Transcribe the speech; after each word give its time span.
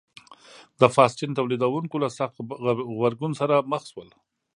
د 0.81 0.83
فاسټین 0.95 1.31
تولیدوونکو 1.39 1.95
له 2.03 2.09
سخت 2.17 2.35
غبرګون 2.65 3.31
سره 3.41 3.55
مخ 3.71 3.83
شول. 3.91 4.09